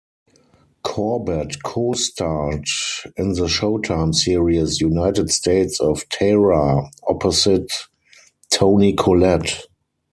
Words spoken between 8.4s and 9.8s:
Toni Collette.